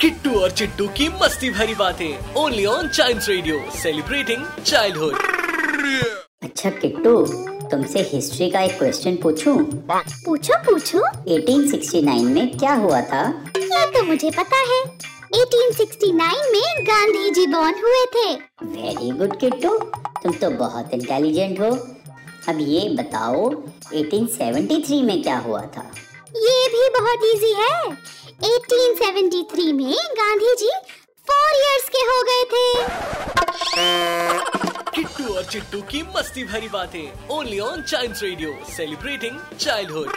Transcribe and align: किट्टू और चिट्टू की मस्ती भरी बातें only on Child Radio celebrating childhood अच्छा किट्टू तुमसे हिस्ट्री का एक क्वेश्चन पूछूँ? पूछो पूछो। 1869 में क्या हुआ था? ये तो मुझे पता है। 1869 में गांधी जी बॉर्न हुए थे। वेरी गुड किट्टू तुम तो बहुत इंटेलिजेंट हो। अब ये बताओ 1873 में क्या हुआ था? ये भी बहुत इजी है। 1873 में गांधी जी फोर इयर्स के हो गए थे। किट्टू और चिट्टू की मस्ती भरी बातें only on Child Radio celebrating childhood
किट्टू 0.00 0.40
और 0.40 0.50
चिट्टू 0.50 0.88
की 0.88 1.08
मस्ती 1.08 1.50
भरी 1.50 1.74
बातें 1.74 2.34
only 2.34 2.66
on 2.66 2.88
Child 2.88 3.22
Radio 3.28 3.70
celebrating 3.70 4.46
childhood 4.66 5.14
अच्छा 6.42 6.70
किट्टू 6.70 7.26
तुमसे 7.68 8.00
हिस्ट्री 8.00 8.50
का 8.50 8.60
एक 8.60 8.78
क्वेश्चन 8.78 9.16
पूछूँ? 9.16 9.58
पूछो 10.24 10.58
पूछो। 10.58 10.98
1869 11.34 12.24
में 12.24 12.58
क्या 12.58 12.74
हुआ 12.74 13.00
था? 13.00 13.44
ये 13.58 13.86
तो 13.86 14.02
मुझे 14.02 14.30
पता 14.30 14.56
है। 14.56 14.82
1869 15.34 16.52
में 16.52 16.84
गांधी 16.86 17.30
जी 17.30 17.46
बॉर्न 17.46 17.74
हुए 17.74 18.06
थे। 18.06 18.34
वेरी 18.64 19.10
गुड 19.10 19.40
किट्टू 19.40 19.78
तुम 20.22 20.32
तो 20.32 20.50
बहुत 20.50 20.90
इंटेलिजेंट 20.94 21.60
हो। 21.60 21.99
अब 22.48 22.58
ये 22.60 22.88
बताओ 22.88 23.50
1873 23.94 25.02
में 25.02 25.22
क्या 25.22 25.38
हुआ 25.38 25.60
था? 25.60 25.82
ये 26.36 26.68
भी 26.68 26.88
बहुत 26.98 27.24
इजी 27.34 27.52
है। 27.52 27.96
1873 28.42 29.72
में 29.72 29.94
गांधी 30.20 30.54
जी 30.58 30.70
फोर 31.30 31.50
इयर्स 31.56 31.88
के 31.88 32.02
हो 32.10 32.22
गए 32.30 32.44
थे। 32.52 32.64
किट्टू 34.90 35.34
और 35.34 35.44
चिट्टू 35.44 35.80
की 35.82 36.02
मस्ती 36.16 36.44
भरी 36.44 36.68
बातें 36.68 37.28
only 37.30 37.58
on 37.60 37.82
Child 37.82 38.16
Radio 38.22 38.58
celebrating 38.76 39.38
childhood 39.60 40.08